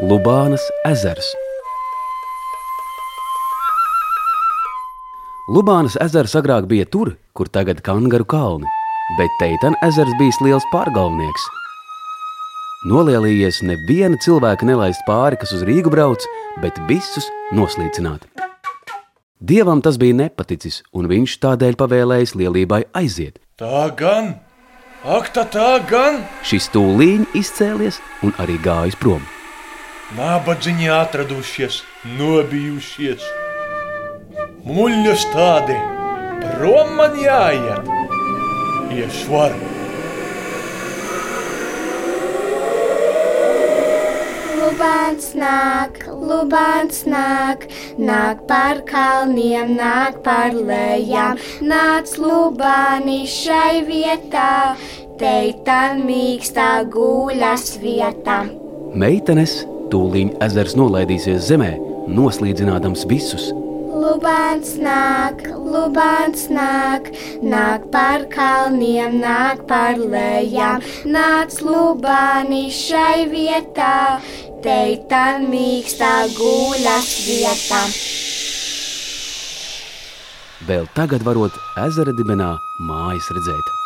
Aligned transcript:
Lubānas 0.00 0.62
ezers. 0.88 1.26
Lubānas 5.52 5.98
ezers 6.00 6.32
agrāk 6.40 6.64
bija 6.70 6.86
tur, 6.88 7.10
kur 7.36 7.50
tagad 7.52 7.82
ir 7.82 7.84
kangaru 7.84 8.24
kalni, 8.24 8.70
bet 9.18 9.34
Teitana 9.42 9.76
ezers 9.84 10.14
bija 10.16 10.46
liels 10.46 10.64
pārgalvnieks. 10.72 11.44
Nolielījies 12.88 13.58
neviena 13.68 14.16
cilvēka 14.24 14.64
nelaist 14.64 15.04
pāri, 15.04 15.36
kas 15.36 15.52
uz 15.52 15.66
Rīgu 15.68 15.92
brauc, 15.92 16.24
bet 16.64 16.80
visus 16.88 17.26
noslīcināt. 17.52 18.24
Dievam 19.36 19.82
tas 19.84 19.98
bija 20.00 20.16
nepaticis, 20.16 20.78
un 20.96 21.10
viņš 21.12 21.34
tādēļ 21.44 21.76
pavēlējis 21.76 22.32
lielībai 22.40 22.86
aiziet. 22.96 23.36
Tā 23.60 23.90
gan, 24.00 24.32
ak, 25.04 25.28
tā, 25.36 25.44
tā 25.44 25.76
gan! 25.92 26.22
Šis 26.40 26.70
tūlīņ 26.72 27.28
izcēlies 27.36 28.00
un 28.24 28.32
arī 28.40 28.56
gājis 28.64 28.96
prom. 28.96 29.20
Nabadzīņi 30.10 30.88
atradušies, 30.90 31.76
nobijušies. 32.18 33.22
Muļļus 34.66 35.26
tādi, 35.30 35.76
prom 36.42 36.96
man 36.98 37.14
jāiet. 37.14 37.86
Iešvaru. 38.90 39.70
Lubāns 44.58 45.30
nāk, 45.38 46.02
Lubāns 46.10 47.06
nāk, 47.06 47.70
nāk 48.02 48.42
par 48.50 48.82
kalniem, 48.90 49.76
nāk 49.78 50.24
par 50.26 50.58
lejām, 50.58 51.38
nāc 51.62 52.18
Lubāni 52.18 53.22
šai 53.30 53.84
vietā, 53.86 54.74
teitan 55.22 56.02
mīkstā 56.02 56.72
guļas 56.90 57.76
vietā. 57.78 58.48
Meitenes 58.90 59.60
tūlīņ 59.92 60.36
ezers 60.46 60.76
nolaidīsies 60.78 61.48
zemē, 61.50 61.72
noslīdzinādams 62.10 63.06
visus. 63.10 63.50
Lubāns 64.00 64.76
nāk, 64.80 65.42
Lubāns 65.50 66.46
nāk, 66.50 67.10
nāk 67.44 67.84
par 67.92 68.24
kalniem, 68.32 69.18
nāk 69.20 69.66
par 69.70 70.00
lejām, 70.00 70.84
nāc 71.04 71.58
Lubāni 71.64 72.68
šai 72.74 73.26
vietā, 73.32 74.20
teitan 74.64 75.50
mīkstā 75.52 76.14
guļas 76.38 77.10
vietā. 77.26 77.82
Vēl 80.68 80.88
tagad 80.96 81.24
varot 81.26 81.56
ezera 81.86 82.12
dibenā 82.16 82.54
mājas 82.88 83.30
redzēt. 83.36 83.79